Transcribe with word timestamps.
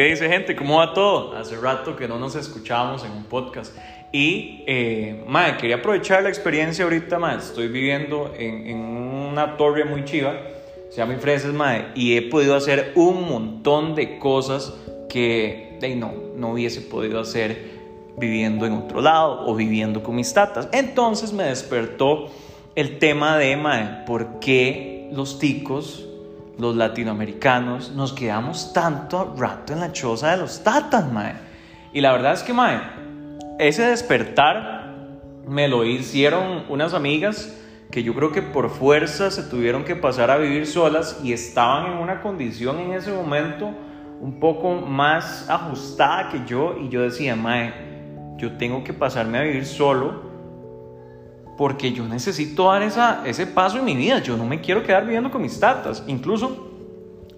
¿Qué 0.00 0.06
dice 0.06 0.30
gente? 0.30 0.56
¿Cómo 0.56 0.78
va 0.78 0.94
todo? 0.94 1.36
Hace 1.36 1.56
rato 1.56 1.94
que 1.94 2.08
no 2.08 2.18
nos 2.18 2.34
escuchábamos 2.34 3.04
en 3.04 3.10
un 3.10 3.24
podcast. 3.24 3.76
Y, 4.10 4.64
eh, 4.66 5.22
madre, 5.26 5.58
quería 5.58 5.76
aprovechar 5.76 6.22
la 6.22 6.30
experiencia 6.30 6.84
ahorita, 6.84 7.18
madre. 7.18 7.40
Estoy 7.40 7.68
viviendo 7.68 8.32
en, 8.34 8.66
en 8.66 8.78
una 8.78 9.58
torre 9.58 9.84
muy 9.84 10.06
chiva, 10.06 10.40
se 10.88 10.96
llama 10.96 11.12
Infreses, 11.12 11.52
madre, 11.52 11.88
y 11.94 12.16
he 12.16 12.22
podido 12.22 12.56
hacer 12.56 12.92
un 12.94 13.28
montón 13.28 13.94
de 13.94 14.18
cosas 14.18 14.72
que, 15.10 15.76
de, 15.82 15.94
no, 15.96 16.14
no 16.34 16.52
hubiese 16.52 16.80
podido 16.80 17.20
hacer 17.20 17.62
viviendo 18.16 18.64
en 18.64 18.72
otro 18.72 19.02
lado 19.02 19.46
o 19.46 19.54
viviendo 19.54 20.02
con 20.02 20.16
mis 20.16 20.32
tatas. 20.32 20.70
Entonces 20.72 21.34
me 21.34 21.44
despertó 21.44 22.30
el 22.74 22.98
tema 22.98 23.36
de, 23.36 23.54
madre, 23.58 24.06
¿por 24.06 24.40
qué 24.40 25.10
los 25.12 25.38
ticos 25.38 26.06
los 26.60 26.76
latinoamericanos 26.76 27.92
nos 27.92 28.12
quedamos 28.12 28.72
tanto 28.72 29.34
rato 29.36 29.72
en 29.72 29.80
la 29.80 29.92
choza 29.92 30.32
de 30.32 30.36
los 30.36 30.62
tatas, 30.62 31.10
mae. 31.10 31.34
Y 31.92 32.00
la 32.00 32.12
verdad 32.12 32.34
es 32.34 32.42
que, 32.42 32.52
mae, 32.52 32.80
ese 33.58 33.84
despertar 33.86 35.08
me 35.46 35.68
lo 35.68 35.84
hicieron 35.84 36.64
unas 36.68 36.94
amigas 36.94 37.56
que 37.90 38.02
yo 38.02 38.14
creo 38.14 38.30
que 38.30 38.42
por 38.42 38.70
fuerza 38.70 39.30
se 39.30 39.42
tuvieron 39.42 39.84
que 39.84 39.96
pasar 39.96 40.30
a 40.30 40.36
vivir 40.36 40.66
solas 40.66 41.18
y 41.24 41.32
estaban 41.32 41.92
en 41.92 41.98
una 41.98 42.20
condición 42.20 42.78
en 42.78 42.92
ese 42.92 43.10
momento 43.10 43.70
un 44.20 44.38
poco 44.38 44.76
más 44.76 45.48
ajustada 45.48 46.28
que 46.28 46.42
yo 46.46 46.76
y 46.78 46.88
yo 46.90 47.02
decía, 47.02 47.34
mae, 47.34 47.72
yo 48.36 48.52
tengo 48.58 48.84
que 48.84 48.92
pasarme 48.92 49.38
a 49.38 49.42
vivir 49.42 49.66
solo 49.66 50.29
porque 51.60 51.92
yo 51.92 52.08
necesito 52.08 52.68
dar 52.68 52.80
esa, 52.80 53.20
ese 53.26 53.46
paso 53.46 53.76
en 53.76 53.84
mi 53.84 53.94
vida. 53.94 54.20
Yo 54.20 54.34
no 54.34 54.46
me 54.46 54.62
quiero 54.62 54.82
quedar 54.82 55.04
viviendo 55.04 55.30
con 55.30 55.42
mis 55.42 55.60
tatas. 55.60 56.02
Incluso, 56.06 56.70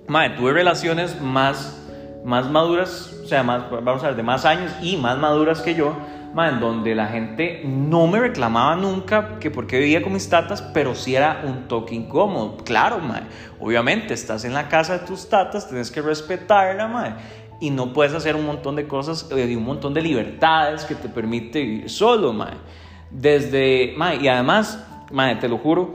madre, 0.07 0.37
tuve 0.37 0.53
relaciones 0.53 1.21
más, 1.21 1.85
más 2.25 2.49
maduras, 2.49 3.19
o 3.25 3.27
sea, 3.27 3.43
más, 3.43 3.69
vamos 3.69 4.05
a 4.05 4.07
ver, 4.07 4.17
de 4.17 4.23
más 4.23 4.45
años 4.45 4.71
y 4.81 4.97
más 4.97 5.19
maduras 5.19 5.61
que 5.61 5.75
yo, 5.75 5.97
madre, 6.35 6.61
donde 6.61 6.95
la 6.95 7.09
gente 7.09 7.63
no 7.65 8.07
me 8.07 8.21
reclamaba 8.21 8.77
nunca 8.77 9.41
que 9.41 9.51
por 9.51 9.67
qué 9.67 9.81
vivía 9.81 10.05
con 10.05 10.13
mis 10.13 10.29
tatas, 10.29 10.63
pero 10.73 10.95
sí 10.95 11.17
era 11.17 11.43
un 11.45 11.67
toque 11.67 11.97
incómodo. 11.97 12.59
Claro, 12.59 13.01
madre, 13.01 13.25
obviamente 13.59 14.15
estás 14.15 14.45
en 14.45 14.55
la 14.55 14.69
casa 14.69 15.01
de 15.01 15.05
tus 15.05 15.29
tatas, 15.29 15.69
tienes 15.69 15.91
que 15.91 16.01
respetarla, 16.01 16.87
madre 16.87 17.15
y 17.59 17.71
no 17.71 17.93
puedes 17.93 18.15
hacer 18.15 18.37
un 18.37 18.47
montón 18.47 18.77
de 18.77 18.87
cosas 18.87 19.29
y 19.33 19.41
eh, 19.41 19.57
un 19.57 19.65
montón 19.65 19.95
de 19.95 20.01
libertades 20.01 20.85
que 20.85 20.95
te 20.95 21.09
permite 21.09 21.61
vivir 21.61 21.91
solo, 21.91 22.33
madre. 22.33 22.59
Desde, 23.13 23.95
y 24.21 24.29
además, 24.29 24.79
te 25.41 25.49
lo 25.49 25.59
juro, 25.59 25.95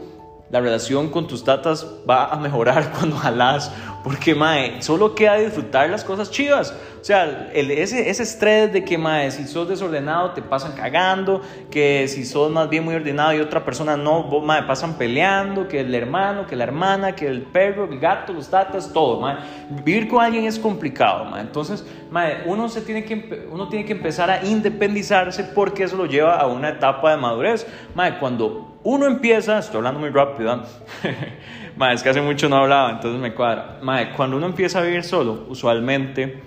la 0.49 0.61
relación 0.61 1.09
con 1.09 1.27
tus 1.27 1.43
tatas 1.43 1.85
va 2.09 2.27
a 2.27 2.37
mejorar 2.37 2.91
cuando 2.97 3.17
jalas, 3.17 3.71
porque, 4.07 4.33
mae, 4.33 4.81
solo 4.81 5.15
queda 5.15 5.35
disfrutar 5.35 5.89
las 5.89 6.01
cosas 6.01 6.31
chivas. 6.31 6.73
O 7.01 7.03
sea, 7.03 7.51
el, 7.53 7.69
ese, 7.71 8.09
ese 8.09 8.23
estrés 8.23 8.71
de 8.71 8.85
que, 8.85 8.97
mae, 8.97 9.29
si 9.31 9.45
sos 9.45 9.67
desordenado 9.67 10.31
te 10.31 10.41
pasan 10.41 10.77
cagando, 10.77 11.41
que 11.69 12.07
si 12.07 12.23
sos 12.23 12.49
más 12.49 12.69
bien 12.69 12.85
muy 12.85 12.95
ordenado 12.95 13.33
y 13.33 13.41
otra 13.41 13.65
persona 13.65 13.97
no, 13.97 14.23
vos, 14.23 14.45
mae, 14.45 14.63
pasan 14.63 14.97
peleando, 14.97 15.67
que 15.67 15.81
el 15.81 15.93
hermano, 15.93 16.47
que 16.47 16.55
la 16.55 16.63
hermana, 16.63 17.15
que 17.15 17.27
el 17.27 17.41
perro, 17.41 17.83
el 17.83 17.99
gato, 17.99 18.31
los 18.31 18.49
tatas, 18.49 18.93
todo, 18.93 19.19
mae. 19.19 19.39
Vivir 19.83 20.07
con 20.07 20.23
alguien 20.23 20.45
es 20.45 20.57
complicado, 20.57 21.25
mae. 21.25 21.41
Entonces, 21.41 21.85
mae, 22.09 22.43
uno, 22.45 22.69
se 22.69 22.79
tiene 22.79 23.03
que, 23.03 23.45
uno 23.51 23.67
tiene 23.67 23.83
que 23.83 23.91
empezar 23.91 24.31
a 24.31 24.45
independizarse 24.45 25.43
porque 25.43 25.83
eso 25.83 25.97
lo 25.97 26.05
lleva 26.05 26.37
a 26.37 26.47
una 26.47 26.69
etapa 26.69 27.11
de 27.11 27.17
madurez. 27.17 27.67
Mae, 27.93 28.19
cuando 28.19 28.79
uno 28.85 29.05
empieza, 29.05 29.59
estoy 29.59 29.79
hablando 29.79 29.99
muy 29.99 30.11
rápido, 30.11 30.63
¿eh? 31.03 31.33
es 31.91 32.03
que 32.03 32.09
hace 32.09 32.21
mucho 32.21 32.49
no 32.49 32.57
hablaba, 32.57 32.91
entonces 32.91 33.19
me 33.19 33.33
cuadra. 33.33 33.79
cuando 34.15 34.37
uno 34.37 34.45
empieza 34.45 34.79
a 34.79 34.81
vivir 34.81 35.03
solo, 35.03 35.45
usualmente 35.49 36.41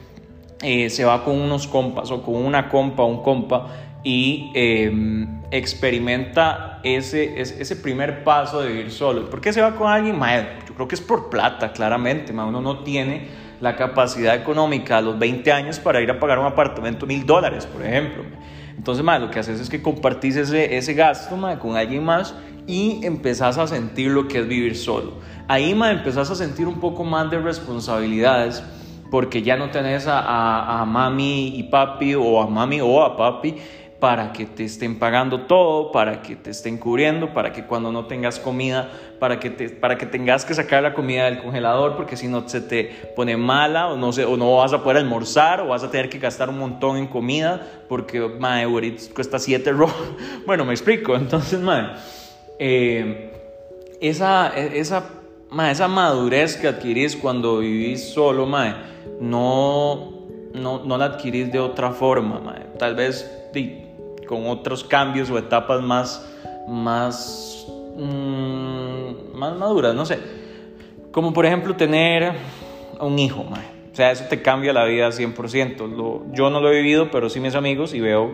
eh, 0.62 0.90
se 0.90 1.04
va 1.04 1.24
con 1.24 1.40
unos 1.40 1.66
compas 1.66 2.10
o 2.10 2.22
con 2.22 2.34
una 2.34 2.68
compa 2.68 3.04
un 3.04 3.22
compa 3.22 3.68
y 4.02 4.50
em, 4.54 5.40
experimenta 5.50 6.80
ese, 6.82 7.40
ese, 7.40 7.76
primer 7.76 8.24
paso 8.24 8.62
de 8.62 8.68
vivir 8.68 8.90
solo. 8.90 9.28
¿Por 9.28 9.40
qué 9.40 9.52
se 9.52 9.60
va 9.60 9.74
con 9.74 9.90
alguien? 9.90 10.18
yo 10.66 10.74
creo 10.74 10.88
que 10.88 10.94
es 10.94 11.00
por 11.00 11.28
plata, 11.28 11.72
claramente. 11.72 12.32
uno 12.32 12.60
no 12.60 12.78
tiene 12.80 13.28
la 13.60 13.76
capacidad 13.76 14.34
económica 14.34 14.98
a 14.98 15.00
los 15.02 15.18
20 15.18 15.52
años 15.52 15.78
para 15.78 16.00
ir 16.00 16.10
a 16.10 16.18
pagar 16.18 16.38
un 16.38 16.46
apartamento 16.46 17.06
mil 17.06 17.26
dólares, 17.26 17.66
por 17.66 17.84
ejemplo. 17.84 18.24
Entonces, 18.80 19.04
madre, 19.04 19.26
lo 19.26 19.30
que 19.30 19.38
haces 19.38 19.60
es 19.60 19.68
que 19.68 19.82
compartís 19.82 20.36
ese, 20.36 20.74
ese 20.78 20.94
gasto, 20.94 21.36
madre, 21.36 21.58
con 21.58 21.76
alguien 21.76 22.02
más 22.02 22.34
y 22.66 23.04
empezás 23.04 23.58
a 23.58 23.66
sentir 23.66 24.10
lo 24.10 24.26
que 24.26 24.38
es 24.38 24.48
vivir 24.48 24.74
solo. 24.74 25.18
Ahí, 25.48 25.74
madre, 25.74 25.98
empezás 25.98 26.30
a 26.30 26.34
sentir 26.34 26.66
un 26.66 26.80
poco 26.80 27.04
más 27.04 27.30
de 27.30 27.38
responsabilidades 27.40 28.62
porque 29.10 29.42
ya 29.42 29.58
no 29.58 29.68
tenés 29.68 30.06
a, 30.06 30.20
a, 30.20 30.80
a 30.80 30.84
mami 30.86 31.58
y 31.58 31.64
papi 31.64 32.14
o 32.14 32.40
a 32.40 32.46
mami 32.46 32.80
o 32.80 33.02
a 33.02 33.18
papi 33.18 33.56
para 34.00 34.32
que 34.32 34.46
te 34.46 34.64
estén 34.64 34.98
pagando 34.98 35.42
todo, 35.42 35.92
para 35.92 36.22
que 36.22 36.34
te 36.34 36.50
estén 36.50 36.78
cubriendo, 36.78 37.34
para 37.34 37.52
que 37.52 37.64
cuando 37.64 37.92
no 37.92 38.06
tengas 38.06 38.38
comida, 38.38 38.90
para 39.18 39.38
que, 39.38 39.50
te, 39.50 39.68
para 39.68 39.98
que 39.98 40.06
tengas 40.06 40.46
que 40.46 40.54
sacar 40.54 40.82
la 40.82 40.94
comida 40.94 41.26
del 41.26 41.38
congelador, 41.42 41.96
porque 41.96 42.16
si 42.16 42.26
no 42.26 42.48
se 42.48 42.62
te 42.62 42.84
pone 43.14 43.36
mala 43.36 43.88
o 43.88 43.98
no, 43.98 44.10
se, 44.10 44.24
o 44.24 44.38
no 44.38 44.56
vas 44.56 44.72
a 44.72 44.82
poder 44.82 44.96
almorzar 44.96 45.60
o 45.60 45.68
vas 45.68 45.84
a 45.84 45.90
tener 45.90 46.08
que 46.08 46.18
gastar 46.18 46.48
un 46.48 46.58
montón 46.58 46.96
en 46.96 47.08
comida, 47.08 47.60
porque, 47.90 48.20
madre, 48.20 48.96
cuesta 49.14 49.38
7 49.38 49.70
rojos. 49.72 49.96
Bueno, 50.46 50.64
me 50.64 50.72
explico. 50.72 51.14
Entonces, 51.14 51.60
madre, 51.60 51.92
eh, 52.58 53.30
esa, 54.00 54.48
esa, 54.56 55.04
esa 55.70 55.88
madurez 55.88 56.56
que 56.56 56.68
adquirís 56.68 57.14
cuando 57.14 57.58
vivís 57.58 58.14
solo, 58.14 58.46
madre, 58.46 58.76
no, 59.20 60.26
no, 60.54 60.82
no 60.84 60.96
la 60.96 61.04
adquirís 61.04 61.52
de 61.52 61.58
otra 61.58 61.92
forma, 61.92 62.40
madre. 62.40 62.66
Tal 62.78 62.94
vez 62.94 63.30
con 64.30 64.46
otros 64.46 64.84
cambios 64.84 65.28
o 65.28 65.36
etapas 65.36 65.82
más, 65.82 66.24
más, 66.68 67.66
mm, 67.96 69.36
más 69.36 69.56
maduras, 69.58 69.92
no 69.92 70.06
sé. 70.06 70.20
Como 71.10 71.32
por 71.32 71.46
ejemplo 71.46 71.74
tener 71.74 72.32
un 73.00 73.18
hijo, 73.18 73.40
o 73.40 73.96
sea, 73.96 74.12
eso 74.12 74.26
te 74.30 74.40
cambia 74.40 74.72
la 74.72 74.84
vida 74.84 75.10
100%. 75.10 75.88
Lo, 75.88 76.32
yo 76.32 76.48
no 76.48 76.60
lo 76.60 76.70
he 76.70 76.76
vivido, 76.76 77.10
pero 77.10 77.28
sí 77.28 77.40
mis 77.40 77.56
amigos 77.56 77.92
y 77.92 77.98
veo 77.98 78.30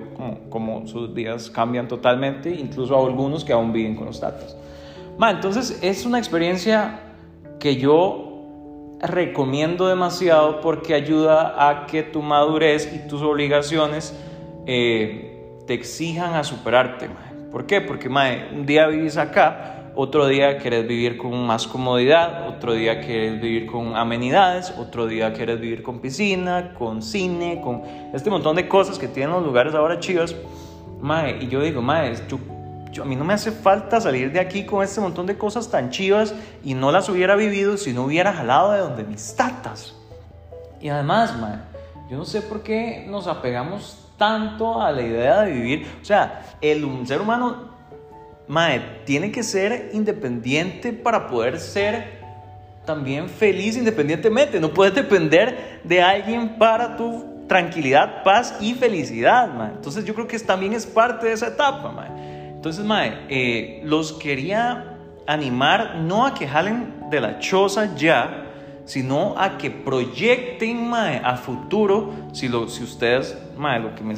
como, 0.50 0.86
sus 0.86 1.14
días 1.14 1.48
cambian 1.48 1.88
totalmente, 1.88 2.50
incluso 2.50 2.94
a 2.94 3.06
algunos 3.06 3.42
que 3.42 3.54
aún 3.54 3.72
viven 3.72 3.96
con 3.96 4.04
los 4.04 4.20
tatas. 4.20 4.54
entonces 5.18 5.78
es 5.82 6.04
una 6.04 6.18
experiencia 6.18 7.00
que 7.58 7.76
yo 7.76 8.98
recomiendo 9.00 9.88
demasiado 9.88 10.60
porque 10.60 10.92
ayuda 10.92 11.70
a 11.70 11.86
que 11.86 12.02
tu 12.02 12.20
madurez 12.20 12.92
y 12.94 13.08
tus 13.08 13.22
obligaciones 13.22 14.14
eh, 14.66 15.35
te 15.66 15.74
exijan 15.74 16.34
a 16.34 16.44
superarte. 16.44 17.08
¿Por 17.50 17.66
qué? 17.66 17.80
Porque 17.80 18.08
un 18.08 18.66
día 18.66 18.86
vivís 18.86 19.16
acá, 19.16 19.90
otro 19.94 20.26
día 20.26 20.58
querés 20.58 20.86
vivir 20.86 21.16
con 21.16 21.46
más 21.46 21.66
comodidad, 21.66 22.48
otro 22.48 22.74
día 22.74 23.00
querés 23.00 23.40
vivir 23.40 23.66
con 23.66 23.96
amenidades, 23.96 24.72
otro 24.78 25.06
día 25.06 25.32
querés 25.32 25.58
vivir 25.58 25.82
con 25.82 26.00
piscina, 26.00 26.74
con 26.74 27.02
cine, 27.02 27.60
con 27.62 27.82
este 28.12 28.28
montón 28.28 28.56
de 28.56 28.68
cosas 28.68 28.98
que 28.98 29.08
tienen 29.08 29.32
los 29.32 29.44
lugares 29.44 29.74
ahora 29.74 29.98
chivos. 29.98 30.36
y 31.40 31.48
yo 31.48 31.62
digo, 31.62 31.80
mae, 31.80 32.14
yo, 32.92 33.02
a 33.02 33.06
mí 33.06 33.16
no 33.16 33.24
me 33.24 33.34
hace 33.34 33.52
falta 33.52 34.00
salir 34.00 34.32
de 34.32 34.40
aquí 34.40 34.64
con 34.64 34.84
este 34.84 35.00
montón 35.00 35.26
de 35.26 35.38
cosas 35.38 35.70
tan 35.70 35.90
chivas 35.90 36.34
y 36.62 36.74
no 36.74 36.92
las 36.92 37.08
hubiera 37.08 37.36
vivido 37.36 37.76
si 37.76 37.92
no 37.92 38.04
hubiera 38.04 38.32
jalado 38.32 38.72
de 38.72 38.78
donde 38.80 39.04
mis 39.04 39.34
tatas. 39.34 39.94
Y 40.80 40.90
además, 40.90 41.38
mae, 41.38 41.58
yo 42.10 42.18
no 42.18 42.24
sé 42.24 42.42
por 42.42 42.62
qué 42.62 43.06
nos 43.08 43.26
apegamos 43.26 44.05
tanto 44.16 44.80
a 44.80 44.90
la 44.92 45.02
idea 45.02 45.42
de 45.42 45.52
vivir. 45.52 45.86
O 46.00 46.04
sea, 46.04 46.42
el 46.60 47.06
ser 47.06 47.20
humano, 47.20 47.70
mae, 48.48 48.80
tiene 49.04 49.30
que 49.30 49.42
ser 49.42 49.90
independiente 49.92 50.92
para 50.92 51.28
poder 51.28 51.58
ser 51.58 52.16
también 52.84 53.28
feliz 53.28 53.76
independientemente. 53.76 54.60
No 54.60 54.72
puedes 54.72 54.94
depender 54.94 55.80
de 55.84 56.02
alguien 56.02 56.56
para 56.58 56.96
tu 56.96 57.46
tranquilidad, 57.48 58.22
paz 58.22 58.56
y 58.60 58.74
felicidad, 58.74 59.52
mae. 59.52 59.72
Entonces 59.72 60.04
yo 60.04 60.14
creo 60.14 60.26
que 60.26 60.38
también 60.38 60.72
es 60.72 60.86
parte 60.86 61.26
de 61.26 61.32
esa 61.32 61.48
etapa, 61.48 61.90
mae. 61.90 62.26
Entonces, 62.66 62.84
mae, 62.84 63.26
eh, 63.28 63.80
los 63.84 64.14
quería 64.14 64.96
animar 65.26 65.96
no 65.96 66.26
a 66.26 66.34
que 66.34 66.48
jalen 66.48 67.10
de 67.10 67.20
la 67.20 67.38
choza 67.38 67.94
ya, 67.94 68.45
sino 68.86 69.34
a 69.36 69.58
que 69.58 69.70
proyecten 69.70 70.88
mae, 70.88 71.20
a 71.22 71.36
futuro, 71.36 72.12
si, 72.32 72.48
lo, 72.48 72.68
si 72.68 72.84
ustedes, 72.84 73.36
mae, 73.58 73.80
lo 73.80 73.94
que 73.94 74.02
me, 74.02 74.14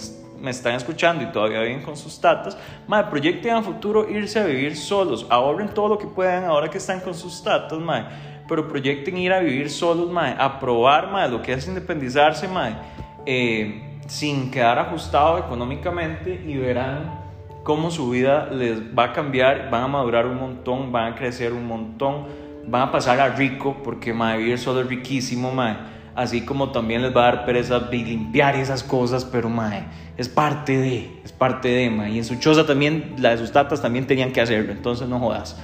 están 0.50 0.74
escuchando 0.74 1.24
y 1.24 1.32
todavía 1.32 1.62
viven 1.62 1.82
con 1.82 1.96
sus 1.96 2.20
tatas, 2.20 2.56
mae, 2.86 3.04
proyecten 3.04 3.54
a 3.54 3.62
futuro 3.62 4.08
irse 4.08 4.38
a 4.38 4.44
vivir 4.44 4.76
solos, 4.76 5.26
ahorren 5.30 5.68
todo 5.70 5.88
lo 5.88 5.98
que 5.98 6.06
puedan 6.06 6.44
ahora 6.44 6.68
que 6.68 6.78
están 6.78 7.00
con 7.00 7.14
sus 7.14 7.42
tatas, 7.42 7.78
mae, 7.78 8.04
pero 8.46 8.68
proyecten 8.68 9.16
ir 9.16 9.32
a 9.32 9.40
vivir 9.40 9.70
solos, 9.70 10.10
mae, 10.10 10.36
a 10.38 10.60
probar 10.60 11.10
mae, 11.10 11.28
lo 11.30 11.40
que 11.40 11.54
es 11.54 11.66
independizarse, 11.66 12.46
mae, 12.46 12.76
eh, 13.24 14.00
sin 14.06 14.50
quedar 14.50 14.78
ajustado 14.78 15.38
económicamente 15.38 16.42
y 16.46 16.56
verán 16.58 17.26
cómo 17.62 17.90
su 17.90 18.10
vida 18.10 18.48
les 18.52 18.80
va 18.96 19.04
a 19.04 19.12
cambiar, 19.12 19.70
van 19.70 19.84
a 19.84 19.88
madurar 19.88 20.26
un 20.26 20.38
montón, 20.38 20.92
van 20.92 21.12
a 21.12 21.16
crecer 21.16 21.54
un 21.54 21.66
montón 21.66 22.47
van 22.70 22.82
a 22.82 22.92
pasar 22.92 23.20
a 23.20 23.28
rico, 23.30 23.76
porque 23.82 24.12
mae, 24.12 24.38
vivir 24.38 24.58
solo 24.58 24.82
es 24.82 24.88
riquísimo, 24.88 25.52
mae. 25.52 25.76
así 26.14 26.44
como 26.44 26.70
también 26.72 27.02
les 27.02 27.16
va 27.16 27.28
a 27.28 27.32
dar 27.32 27.44
pereza 27.44 27.78
limpiar 27.90 28.56
esas 28.56 28.82
cosas, 28.82 29.24
pero 29.24 29.48
mae, 29.48 29.84
es 30.16 30.28
parte 30.28 30.76
de, 30.76 31.20
es 31.24 31.32
parte 31.32 31.68
de, 31.68 31.90
mae. 31.90 32.10
Y 32.10 32.18
en 32.18 32.24
su 32.24 32.36
choza 32.36 32.66
también, 32.66 33.14
la 33.18 33.30
de 33.30 33.38
sus 33.38 33.52
tatas 33.52 33.80
también 33.80 34.06
tenían 34.06 34.32
que 34.32 34.40
hacerlo, 34.40 34.72
entonces 34.72 35.08
no 35.08 35.18
jodas. 35.18 35.56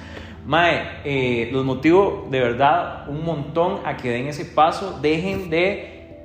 Mae, 0.46 1.00
eh, 1.04 1.48
los 1.52 1.64
motivo 1.64 2.28
de 2.30 2.40
verdad 2.40 3.08
un 3.08 3.24
montón 3.24 3.80
a 3.86 3.96
que 3.96 4.10
den 4.10 4.26
ese 4.26 4.44
paso, 4.44 4.98
dejen 5.00 5.48
de... 5.48 6.20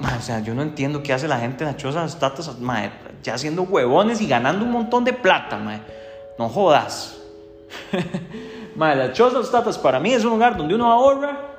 o 0.00 0.20
sea, 0.20 0.40
yo 0.40 0.54
no 0.54 0.62
entiendo 0.62 1.02
qué 1.02 1.12
hace 1.12 1.26
la 1.28 1.38
gente 1.38 1.64
en 1.64 1.70
la 1.70 1.76
choza 1.76 2.02
de 2.02 2.08
sus 2.08 2.18
tatas, 2.18 2.58
mae, 2.60 2.90
ya 3.22 3.34
haciendo 3.34 3.62
huevones 3.62 4.20
y 4.20 4.26
ganando 4.26 4.64
un 4.64 4.70
montón 4.70 5.04
de 5.04 5.12
plata, 5.12 5.58
mae. 5.58 5.80
No 6.38 6.48
jodas. 6.48 7.20
mae, 8.76 8.96
la 8.96 9.12
choza 9.12 9.38
de 9.38 9.42
sus 9.42 9.52
tatas 9.52 9.78
para 9.78 10.00
mí 10.00 10.12
es 10.12 10.24
un 10.24 10.30
lugar 10.30 10.56
donde 10.56 10.74
uno 10.74 10.90
ahorra 10.90 11.54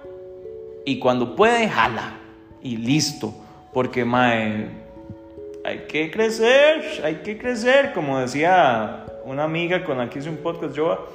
y 0.86 1.00
cuando 1.00 1.36
puede, 1.36 1.68
jala. 1.68 2.14
Y 2.62 2.78
listo. 2.78 3.34
Porque, 3.74 4.06
mae, 4.06 4.70
hay 5.66 5.80
que 5.88 6.12
crecer, 6.12 7.02
hay 7.04 7.16
que 7.16 7.38
crecer. 7.38 7.92
Como 7.94 8.20
decía 8.20 9.06
una 9.26 9.44
amiga 9.44 9.84
con 9.84 9.98
la 9.98 10.10
que 10.10 10.20
hice 10.20 10.30
un 10.30 10.38
podcast, 10.38 10.76
yo, 10.76 11.08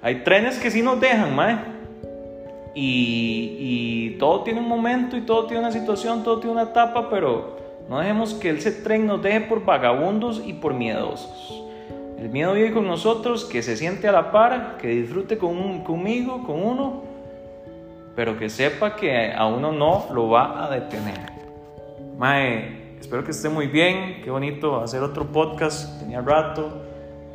hay 0.00 0.24
trenes 0.24 0.58
que 0.58 0.70
sí 0.70 0.82
nos 0.82 0.98
dejan, 1.00 1.36
mae. 1.36 1.58
Y, 2.74 3.56
y 3.58 4.10
todo 4.18 4.42
tiene 4.42 4.60
un 4.60 4.68
momento 4.68 5.16
y 5.16 5.22
todo 5.22 5.46
tiene 5.46 5.60
una 5.60 5.72
situación, 5.72 6.22
todo 6.22 6.38
tiene 6.38 6.52
una 6.52 6.70
etapa, 6.70 7.10
pero 7.10 7.58
no 7.88 7.98
dejemos 7.98 8.34
que 8.34 8.50
ese 8.50 8.70
tren 8.70 9.06
nos 9.06 9.22
deje 9.22 9.40
por 9.42 9.64
vagabundos 9.64 10.42
y 10.44 10.52
por 10.54 10.74
miedosos. 10.74 11.57
El 12.18 12.30
miedo 12.30 12.54
vive 12.54 12.72
con 12.72 12.84
nosotros, 12.88 13.44
que 13.44 13.62
se 13.62 13.76
siente 13.76 14.08
a 14.08 14.12
la 14.12 14.32
par, 14.32 14.76
que 14.78 14.88
disfrute 14.88 15.38
con 15.38 15.84
conmigo, 15.84 16.42
con 16.44 16.60
uno, 16.60 17.04
pero 18.16 18.36
que 18.36 18.50
sepa 18.50 18.96
que 18.96 19.32
a 19.32 19.46
uno 19.46 19.70
no 19.70 20.06
lo 20.12 20.28
va 20.28 20.64
a 20.64 20.70
detener. 20.70 21.30
Mae, 22.16 22.96
espero 22.98 23.22
que 23.22 23.30
esté 23.30 23.48
muy 23.48 23.68
bien, 23.68 24.20
qué 24.24 24.30
bonito 24.32 24.80
hacer 24.80 25.00
otro 25.04 25.26
podcast, 25.26 26.00
tenía 26.00 26.20
rato. 26.20 26.82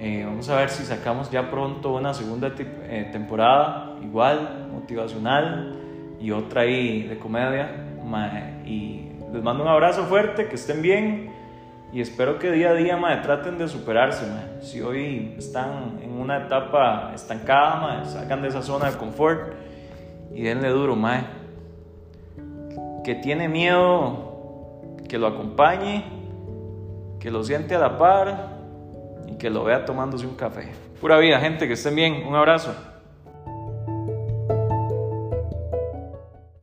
Eh, 0.01 0.23
vamos 0.25 0.49
a 0.49 0.57
ver 0.57 0.69
si 0.69 0.83
sacamos 0.83 1.31
ya 1.31 1.49
pronto 1.49 1.93
una 1.93 2.13
segunda 2.13 2.53
eh, 2.57 3.07
temporada, 3.09 3.95
igual, 4.03 4.67
motivacional, 4.73 5.79
y 6.19 6.31
otra 6.31 6.61
ahí 6.63 7.03
de 7.03 7.17
comedia. 7.17 7.71
Mae, 8.03 8.61
y 8.65 9.13
les 9.31 9.41
mando 9.41 9.63
un 9.63 9.69
abrazo 9.69 10.03
fuerte, 10.03 10.49
que 10.49 10.55
estén 10.55 10.81
bien. 10.81 11.42
Y 11.93 12.01
espero 12.01 12.39
que 12.39 12.51
día 12.51 12.71
a 12.71 12.73
día, 12.73 12.97
mae, 12.97 13.17
traten 13.17 13.59
de 13.59 13.67
superarse, 13.67 14.25
mae. 14.25 14.63
Si 14.63 14.81
hoy 14.81 15.35
están 15.37 15.99
en 16.01 16.11
una 16.13 16.45
etapa 16.45 17.11
estancada, 17.13 17.75
mae, 17.75 18.05
salgan 18.05 18.41
de 18.41 18.47
esa 18.47 18.63
zona 18.63 18.89
de 18.89 18.97
confort 18.97 19.53
y 20.33 20.41
denle 20.41 20.69
duro, 20.69 20.95
mae. 20.95 21.23
Que 23.03 23.13
tiene 23.13 23.47
miedo, 23.47 24.95
que 25.07 25.19
lo 25.19 25.27
acompañe, 25.27 26.03
que 27.19 27.29
lo 27.29 27.43
siente 27.43 27.75
a 27.75 27.79
la 27.79 27.97
par 27.99 28.49
y 29.27 29.33
que 29.37 29.51
lo 29.51 29.63
vea 29.63 29.85
tomándose 29.85 30.25
un 30.25 30.35
café. 30.35 30.71
Pura 30.99 31.19
vida, 31.19 31.39
gente, 31.39 31.67
que 31.67 31.73
estén 31.73 31.93
bien. 31.93 32.25
Un 32.25 32.33
abrazo. 32.33 32.73